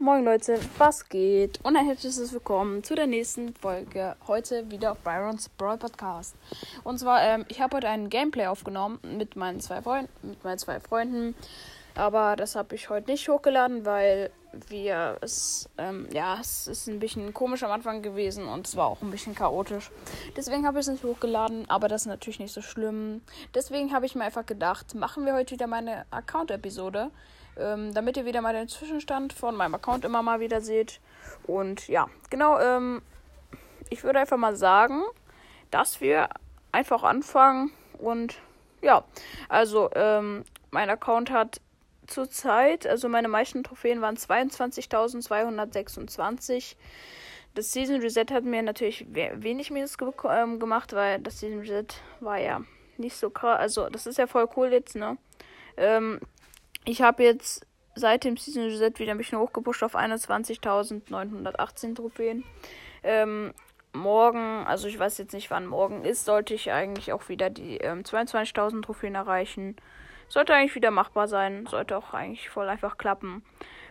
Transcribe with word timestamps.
Moin 0.00 0.24
Leute, 0.24 0.60
was 0.78 1.08
geht? 1.08 1.58
Und 1.64 1.76
ein 1.76 1.84
herzliches 1.84 2.32
Willkommen 2.32 2.84
zu 2.84 2.94
der 2.94 3.08
nächsten 3.08 3.52
Folge. 3.56 4.14
Heute 4.28 4.70
wieder 4.70 4.92
auf 4.92 4.98
Byrons 4.98 5.48
Brawl 5.48 5.76
Podcast. 5.76 6.36
Und 6.84 7.00
zwar, 7.00 7.20
ähm, 7.20 7.44
ich 7.48 7.60
habe 7.60 7.78
heute 7.78 7.88
ein 7.88 8.08
Gameplay 8.08 8.46
aufgenommen 8.46 9.00
mit 9.02 9.34
meinen 9.34 9.58
zwei 9.58 9.82
Freunden, 9.82 10.08
mit 10.22 10.44
meinen 10.44 10.58
zwei 10.58 10.78
Freunden. 10.78 11.34
Aber 11.96 12.36
das 12.36 12.54
habe 12.54 12.76
ich 12.76 12.90
heute 12.90 13.10
nicht 13.10 13.28
hochgeladen, 13.28 13.84
weil 13.84 14.30
wir 14.68 15.18
es, 15.20 15.68
ähm, 15.78 16.06
ja, 16.12 16.38
es 16.40 16.68
ist 16.68 16.86
ein 16.86 17.00
bisschen 17.00 17.34
komisch 17.34 17.64
am 17.64 17.72
Anfang 17.72 18.00
gewesen 18.00 18.46
und 18.46 18.68
es 18.68 18.76
war 18.76 18.86
auch 18.86 19.02
ein 19.02 19.10
bisschen 19.10 19.34
chaotisch. 19.34 19.90
Deswegen 20.36 20.64
habe 20.64 20.78
ich 20.78 20.86
es 20.86 20.92
nicht 20.92 21.02
hochgeladen, 21.02 21.68
aber 21.68 21.88
das 21.88 22.02
ist 22.02 22.06
natürlich 22.06 22.38
nicht 22.38 22.54
so 22.54 22.62
schlimm. 22.62 23.20
Deswegen 23.52 23.92
habe 23.92 24.06
ich 24.06 24.14
mir 24.14 24.22
einfach 24.22 24.46
gedacht, 24.46 24.94
machen 24.94 25.26
wir 25.26 25.34
heute 25.34 25.54
wieder 25.54 25.66
meine 25.66 26.06
Account-Episode 26.12 27.10
ähm, 27.58 27.92
damit 27.94 28.16
ihr 28.16 28.24
wieder 28.24 28.40
mal 28.40 28.54
den 28.54 28.68
Zwischenstand 28.68 29.32
von 29.32 29.56
meinem 29.56 29.74
Account 29.74 30.04
immer 30.04 30.22
mal 30.22 30.38
wieder 30.40 30.60
seht. 30.60 31.00
Und 31.46 31.88
ja, 31.88 32.08
genau, 32.30 32.58
ähm, 32.58 33.02
ich 33.90 34.04
würde 34.04 34.20
einfach 34.20 34.36
mal 34.36 34.54
sagen, 34.56 35.02
dass 35.70 36.00
wir 36.00 36.28
einfach 36.72 37.02
anfangen 37.02 37.72
und 37.98 38.36
ja, 38.80 39.04
also 39.48 39.90
ähm, 39.94 40.44
mein 40.70 40.88
Account 40.90 41.30
hat 41.30 41.60
zurzeit, 42.06 42.86
also 42.86 43.08
meine 43.08 43.28
meisten 43.28 43.64
Trophäen 43.64 44.00
waren 44.00 44.16
22.226. 44.16 46.76
Das 47.54 47.72
Season 47.72 48.00
Reset 48.00 48.26
hat 48.30 48.44
mir 48.44 48.62
natürlich 48.62 49.06
wenig 49.08 49.70
Minus 49.70 49.98
ge 49.98 50.12
ähm, 50.28 50.60
gemacht, 50.60 50.92
weil 50.92 51.18
das 51.20 51.40
Season 51.40 51.60
Reset 51.60 51.86
war 52.20 52.38
ja 52.38 52.60
nicht 52.98 53.16
so 53.16 53.30
krass. 53.30 53.58
Also, 53.58 53.88
das 53.88 54.06
ist 54.06 54.18
ja 54.18 54.26
voll 54.26 54.48
cool 54.56 54.72
jetzt, 54.72 54.96
ne? 54.96 55.16
Ähm, 55.76 56.20
ich 56.88 57.02
habe 57.02 57.22
jetzt 57.22 57.66
seit 57.94 58.24
dem 58.24 58.38
Season 58.38 58.64
Reset 58.64 58.92
wieder 58.96 59.12
ein 59.12 59.18
bisschen 59.18 59.38
hochgepusht 59.38 59.82
auf 59.82 59.94
21.918 59.94 61.94
Trophäen. 61.94 62.44
Ähm, 63.02 63.52
morgen, 63.92 64.66
also 64.66 64.88
ich 64.88 64.98
weiß 64.98 65.18
jetzt 65.18 65.34
nicht, 65.34 65.50
wann 65.50 65.66
morgen 65.66 66.02
ist, 66.04 66.24
sollte 66.24 66.54
ich 66.54 66.72
eigentlich 66.72 67.12
auch 67.12 67.28
wieder 67.28 67.50
die 67.50 67.76
ähm, 67.78 68.04
22.000 68.04 68.80
Trophäen 68.82 69.14
erreichen. 69.14 69.76
Sollte 70.28 70.54
eigentlich 70.54 70.76
wieder 70.76 70.90
machbar 70.90 71.28
sein. 71.28 71.66
Sollte 71.66 71.94
auch 71.96 72.14
eigentlich 72.14 72.48
voll 72.48 72.70
einfach 72.70 72.96
klappen. 72.96 73.44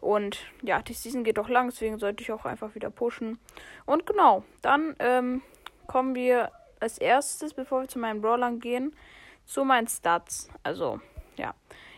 Und 0.00 0.38
ja, 0.62 0.80
die 0.80 0.92
Season 0.92 1.24
geht 1.24 1.38
doch 1.38 1.48
lang, 1.48 1.70
deswegen 1.70 1.98
sollte 1.98 2.22
ich 2.22 2.30
auch 2.30 2.44
einfach 2.44 2.76
wieder 2.76 2.90
pushen. 2.90 3.38
Und 3.86 4.06
genau, 4.06 4.44
dann 4.62 4.94
ähm, 5.00 5.42
kommen 5.88 6.14
wir 6.14 6.52
als 6.78 6.98
erstes, 6.98 7.54
bevor 7.54 7.80
wir 7.80 7.88
zu 7.88 7.98
meinen 7.98 8.20
Brawlern 8.20 8.60
gehen, 8.60 8.94
zu 9.46 9.64
meinen 9.64 9.88
Stats. 9.88 10.48
Also, 10.62 11.00
ja. 11.36 11.54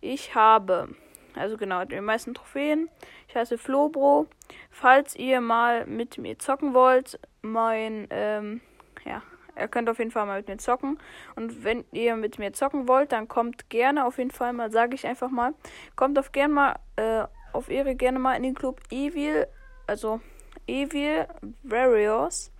Ich 0.00 0.34
habe, 0.34 0.88
also 1.34 1.56
genau, 1.56 1.84
die 1.84 2.00
meisten 2.00 2.34
Trophäen. 2.34 2.88
Ich 3.28 3.36
heiße 3.36 3.58
Flobro. 3.58 4.26
Falls 4.70 5.14
ihr 5.16 5.40
mal 5.40 5.86
mit 5.86 6.18
mir 6.18 6.38
zocken 6.38 6.74
wollt, 6.74 7.20
mein, 7.42 8.08
ähm, 8.10 8.60
ja, 9.04 9.22
ihr 9.56 9.68
könnt 9.68 9.88
auf 9.88 9.98
jeden 9.98 10.10
Fall 10.10 10.26
mal 10.26 10.38
mit 10.38 10.48
mir 10.48 10.58
zocken. 10.58 10.98
Und 11.36 11.64
wenn 11.64 11.84
ihr 11.92 12.16
mit 12.16 12.38
mir 12.38 12.52
zocken 12.52 12.88
wollt, 12.88 13.12
dann 13.12 13.28
kommt 13.28 13.68
gerne 13.68 14.06
auf 14.06 14.18
jeden 14.18 14.30
Fall 14.30 14.52
mal, 14.52 14.70
sage 14.70 14.94
ich 14.94 15.06
einfach 15.06 15.30
mal, 15.30 15.54
kommt 15.96 16.18
auf 16.18 16.32
gerne 16.32 16.54
mal, 16.54 16.74
äh, 16.96 17.24
auf 17.52 17.68
Ehre 17.68 17.94
gerne 17.94 18.18
mal 18.18 18.34
in 18.34 18.42
den 18.42 18.54
Club 18.54 18.80
Evil, 18.90 19.46
also 19.86 20.20
Evil 20.66 21.26
Warriors. 21.62 22.52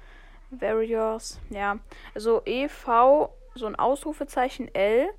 Warriors, 0.50 1.40
ja. 1.50 1.78
Also 2.14 2.42
EV, 2.44 3.30
so 3.54 3.66
ein 3.66 3.76
Ausrufezeichen 3.76 4.72
L 4.74 5.10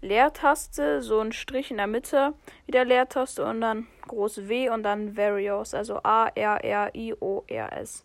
Leertaste, 0.00 1.02
so 1.02 1.20
ein 1.20 1.32
Strich 1.32 1.70
in 1.70 1.78
der 1.78 1.86
Mitte, 1.86 2.34
wieder 2.66 2.84
Leertaste 2.84 3.44
und 3.44 3.60
dann 3.60 3.86
groß 4.06 4.48
W 4.48 4.70
und 4.70 4.82
dann 4.82 5.16
Varios, 5.16 5.74
also 5.74 6.00
A-R-R-I-O-R-S. 6.02 8.04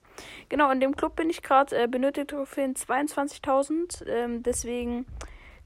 Genau, 0.50 0.72
in 0.72 0.80
dem 0.80 0.96
Club 0.96 1.16
bin 1.16 1.30
ich 1.30 1.42
gerade, 1.42 1.84
äh, 1.84 1.88
benötigt 1.88 2.32
Trophäen 2.32 2.76
22.000, 2.76 4.06
ähm, 4.08 4.44
deswegen 4.44 5.06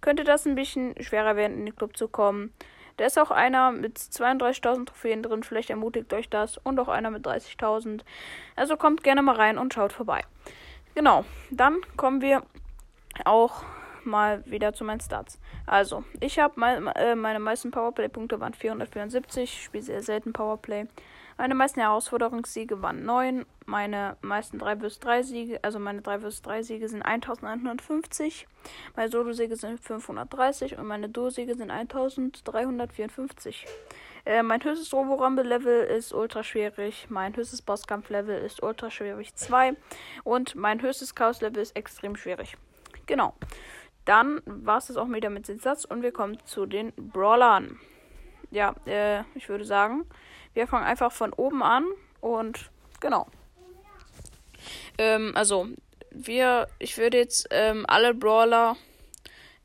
könnte 0.01 0.23
das 0.23 0.45
ein 0.45 0.55
bisschen 0.55 1.01
schwerer 1.01 1.35
werden, 1.35 1.57
in 1.57 1.65
den 1.65 1.75
Club 1.75 1.97
zu 1.97 2.07
kommen. 2.07 2.53
Da 2.97 3.05
ist 3.05 3.19
auch 3.19 3.31
einer 3.31 3.71
mit 3.71 3.97
32.000 3.97 4.87
Trophäen 4.87 5.23
drin, 5.23 5.43
vielleicht 5.43 5.69
ermutigt 5.69 6.11
euch 6.13 6.29
das, 6.29 6.57
und 6.57 6.79
auch 6.79 6.87
einer 6.87 7.11
mit 7.11 7.25
30.000. 7.25 8.01
Also 8.55 8.75
kommt 8.75 9.03
gerne 9.03 9.21
mal 9.21 9.35
rein 9.35 9.57
und 9.57 9.73
schaut 9.73 9.93
vorbei. 9.93 10.23
Genau, 10.95 11.25
dann 11.51 11.77
kommen 11.95 12.21
wir 12.21 12.43
auch 13.23 13.63
mal 14.07 14.43
wieder 14.45 14.73
zu 14.73 14.83
meinen 14.83 14.99
Stats. 14.99 15.39
Also, 15.65 16.03
ich 16.19 16.39
habe 16.39 16.53
mein, 16.57 16.87
äh, 16.87 17.15
meine 17.15 17.39
meisten 17.39 17.71
Powerplay-Punkte 17.71 18.39
waren 18.39 18.53
474, 18.53 19.63
spiele 19.63 19.83
sehr 19.83 20.01
selten 20.01 20.33
Powerplay. 20.33 20.87
Meine 21.37 21.53
meisten 21.53 21.79
Herausforderungssiege 21.81 22.81
waren 22.81 23.05
9. 23.05 23.45
Meine 23.67 24.17
meisten 24.21 24.57
3 24.57 24.77
vs 24.77 24.99
3 24.99 25.21
Siege, 25.21 25.59
also 25.61 25.77
meine 25.77 26.01
3 26.01 26.21
vs 26.21 26.41
3 26.41 26.63
Siege 26.63 26.89
sind 26.89 27.03
1150. 27.03 28.47
Meine 28.95 29.11
Solo-Siege 29.11 29.55
sind 29.55 29.79
530 29.79 30.79
und 30.79 30.87
meine 30.87 31.09
Duo-Siege 31.09 31.55
sind 31.55 31.69
1354. 31.69 33.67
Äh, 34.25 34.41
mein 34.41 34.63
höchstes 34.63 34.91
Robo-Rumble-Level 34.93 35.83
ist 35.83 36.11
ultra 36.11 36.43
schwierig. 36.43 37.05
Mein 37.09 37.35
höchstes 37.35 37.61
Bosskampf-Level 37.61 38.41
ist 38.41 38.63
ultra 38.63 38.89
schwierig 38.89 39.35
2. 39.35 39.75
Und 40.23 40.55
mein 40.55 40.81
höchstes 40.81 41.13
Chaos-Level 41.13 41.61
ist 41.61 41.75
extrem 41.75 42.15
schwierig. 42.15 42.57
Genau. 43.05 43.35
Dann 44.07 44.41
war 44.45 44.77
es 44.77 44.87
das 44.87 44.95
auch 44.95 45.09
wieder 45.09 45.29
mit 45.29 45.49
dem 45.49 45.59
Satz 45.59 45.83
und 45.83 46.01
wir 46.01 46.13
kommen 46.13 46.37
zu 46.45 46.65
den 46.65 46.93
Brawlern. 46.95 47.77
Ja, 48.51 48.73
äh, 48.85 49.23
ich 49.35 49.49
würde 49.49 49.65
sagen, 49.65 50.05
wir 50.53 50.65
fangen 50.65 50.85
einfach 50.85 51.11
von 51.11 51.33
oben 51.33 51.61
an 51.61 51.85
und 52.21 52.71
genau. 53.01 53.27
Ähm, 54.97 55.33
also, 55.35 55.67
wir, 56.11 56.69
ich 56.79 56.97
würde 56.97 57.17
jetzt 57.17 57.49
ähm, 57.51 57.85
alle 57.89 58.13
Brawler, 58.13 58.77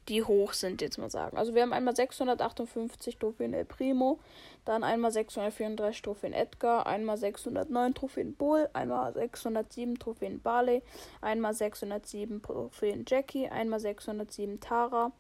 die 0.09 0.23
hoch 0.23 0.53
sind, 0.53 0.81
jetzt 0.81 0.99
mal 0.99 1.11
sagen. 1.11 1.37
Also, 1.37 1.55
wir 1.55 1.63
haben 1.63 1.73
einmal 1.73 1.95
658 1.95 3.19
Trophäen 3.19 3.55
El 3.55 3.65
Primo, 3.65 4.19
dann 4.65 4.85
einmal 4.85 5.13
634 5.13 6.03
Trophäen 6.03 6.33
Edgar, 6.33 6.87
einmal 6.87 7.17
609 7.17 7.95
Trophäen 7.95 8.35
Bull, 8.35 8.69
einmal 8.73 9.12
607 9.12 9.99
Trophäen 9.99 10.41
Barley, 10.41 10.83
einmal 11.21 11.55
607 11.55 12.43
Trophäen 12.43 13.05
Jackie, 13.07 13.49
einmal 13.49 13.81
607 13.81 14.61
Tara 14.61 15.12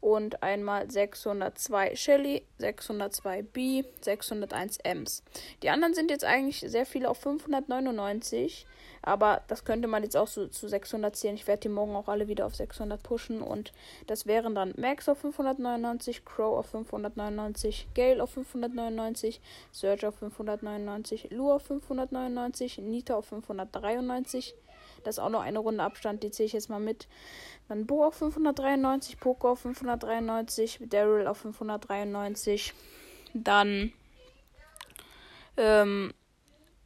und 0.00 0.42
einmal 0.42 0.90
602 0.90 1.96
Shelly, 1.96 2.42
602 2.58 3.42
B, 3.42 3.84
601 4.00 4.78
Ems. 4.78 5.22
Die 5.62 5.70
anderen 5.70 5.94
sind 5.94 6.10
jetzt 6.10 6.24
eigentlich 6.24 6.60
sehr 6.60 6.86
viele 6.86 7.08
auf 7.08 7.18
599. 7.18 8.66
Aber 9.02 9.42
das 9.48 9.64
könnte 9.64 9.88
man 9.88 10.02
jetzt 10.02 10.16
auch 10.16 10.26
so 10.26 10.46
zu 10.46 10.68
600 10.68 11.16
zählen. 11.16 11.34
Ich 11.34 11.46
werde 11.46 11.62
die 11.62 11.68
morgen 11.68 11.96
auch 11.96 12.08
alle 12.08 12.28
wieder 12.28 12.46
auf 12.46 12.54
600 12.54 13.02
pushen. 13.02 13.40
Und 13.40 13.72
das 14.06 14.26
wären 14.26 14.54
dann 14.54 14.74
Max 14.76 15.08
auf 15.08 15.18
599, 15.18 16.24
Crow 16.24 16.58
auf 16.58 16.66
599, 16.66 17.88
Gale 17.94 18.22
auf 18.22 18.30
599, 18.30 19.40
Surge 19.72 20.08
auf 20.08 20.16
599, 20.16 21.30
Lu 21.30 21.50
auf 21.50 21.62
599, 21.62 22.78
Nita 22.78 23.14
auf 23.14 23.26
593. 23.26 24.54
Das 25.04 25.16
ist 25.16 25.18
auch 25.18 25.30
noch 25.30 25.42
eine 25.42 25.58
Runde 25.58 25.82
Abstand, 25.82 26.22
die 26.22 26.30
zähle 26.30 26.46
ich 26.46 26.52
jetzt 26.52 26.70
mal 26.70 26.80
mit. 26.80 27.08
Dann 27.68 27.86
Bo 27.86 28.04
auf 28.04 28.14
593, 28.16 29.20
Poco 29.20 29.50
auf 29.50 29.60
593, 29.60 30.80
Daryl 30.88 31.26
auf 31.26 31.38
593. 31.38 32.74
Dann 33.34 33.92
ähm, 35.56 36.12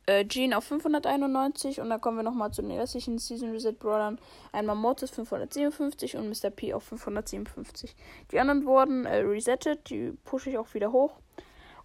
äh, 0.07 0.27
Jean 0.27 0.53
auf 0.53 0.65
591 0.65 1.81
und 1.81 1.89
dann 1.89 2.01
kommen 2.01 2.19
wir 2.19 2.23
nochmal 2.23 2.51
zu 2.51 2.63
den 2.63 2.73
restlichen 2.73 3.19
Season 3.19 3.53
Reset 3.53 3.73
Brawlern. 3.73 4.19
Einmal 4.53 4.77
Mortis 4.77 5.11
557 5.11 6.17
und 6.17 6.29
Mr. 6.29 6.51
P 6.51 6.75
auf 6.75 6.85
557. 6.85 7.95
Die 8.31 8.39
anderen 8.39 8.67
wurden 8.67 9.07
äh, 9.07 9.19
resettet, 9.19 9.89
die 9.91 10.13
pushe 10.25 10.51
ich 10.51 10.59
auch 10.59 10.75
wieder 10.75 10.93
hoch. 10.93 11.19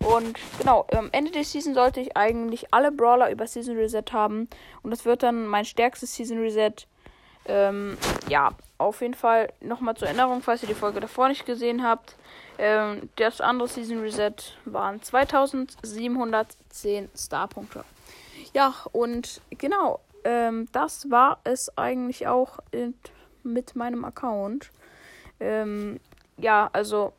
Und 0.03 0.37
genau, 0.57 0.85
am 0.93 1.09
Ende 1.11 1.31
der 1.31 1.43
Season 1.43 1.73
sollte 1.73 1.99
ich 1.99 2.15
eigentlich 2.15 2.73
alle 2.73 2.91
Brawler 2.91 3.31
über 3.31 3.47
Season 3.47 3.75
Reset 3.75 4.05
haben. 4.11 4.47
Und 4.81 4.91
das 4.91 5.05
wird 5.05 5.23
dann 5.23 5.47
mein 5.47 5.65
stärkstes 5.65 6.15
Season 6.15 6.39
Reset. 6.39 6.73
Ähm, 7.45 7.97
ja, 8.27 8.51
auf 8.77 9.01
jeden 9.01 9.13
Fall 9.13 9.51
nochmal 9.59 9.95
zur 9.95 10.07
Erinnerung, 10.07 10.41
falls 10.41 10.61
ihr 10.61 10.69
die 10.69 10.73
Folge 10.73 11.01
davor 11.01 11.27
nicht 11.27 11.45
gesehen 11.45 11.83
habt. 11.83 12.15
Ähm, 12.57 13.09
das 13.17 13.41
andere 13.41 13.67
Season 13.67 13.99
Reset 13.99 14.35
waren 14.65 15.01
2710 15.01 17.09
Starpunkte. 17.15 17.83
Ja, 18.53 18.73
und 18.91 19.41
genau, 19.49 19.99
ähm, 20.23 20.67
das 20.71 21.11
war 21.11 21.39
es 21.43 21.77
eigentlich 21.77 22.27
auch 22.27 22.59
in, 22.71 22.93
mit 23.43 23.75
meinem 23.75 24.05
Account. 24.05 24.71
Ähm, 25.39 25.99
ja, 26.37 26.69
also 26.73 27.13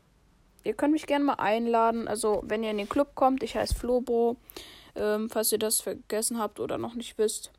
ihr 0.64 0.74
könnt 0.74 0.92
mich 0.92 1.06
gerne 1.06 1.24
mal 1.24 1.34
einladen. 1.34 2.08
Also 2.08 2.42
wenn 2.44 2.62
ihr 2.62 2.70
in 2.70 2.78
den 2.78 2.88
Club 2.88 3.14
kommt, 3.14 3.42
ich 3.42 3.56
heiße 3.56 3.74
Flobro, 3.74 4.36
ähm, 4.94 5.30
falls 5.30 5.52
ihr 5.52 5.58
das 5.58 5.80
vergessen 5.80 6.38
habt 6.38 6.60
oder 6.60 6.78
noch 6.78 6.94
nicht 6.94 7.18
wisst. 7.18 7.52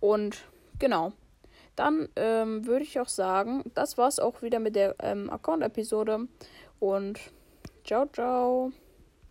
Und 0.00 0.38
genau. 0.78 1.12
Dann 1.76 2.08
ähm, 2.16 2.66
würde 2.66 2.84
ich 2.84 3.00
auch 3.00 3.08
sagen, 3.08 3.64
das 3.74 3.96
war's 3.96 4.18
auch 4.18 4.42
wieder 4.42 4.58
mit 4.58 4.76
der 4.76 4.96
ähm, 5.00 5.30
Account-Episode. 5.30 6.26
Und 6.78 7.18
ciao, 7.84 8.06
ciao. 8.06 8.72